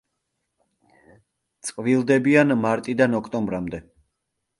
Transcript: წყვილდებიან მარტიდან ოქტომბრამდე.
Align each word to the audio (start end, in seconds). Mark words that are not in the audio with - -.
წყვილდებიან 1.67 2.55
მარტიდან 2.63 3.17
ოქტომბრამდე. 3.19 3.83